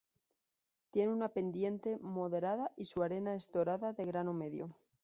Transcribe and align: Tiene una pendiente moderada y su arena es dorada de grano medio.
Tiene 0.89 1.13
una 1.13 1.29
pendiente 1.29 1.99
moderada 1.99 2.71
y 2.75 2.85
su 2.85 3.03
arena 3.03 3.35
es 3.35 3.51
dorada 3.51 3.93
de 3.93 4.03
grano 4.05 4.33
medio. 4.33 4.75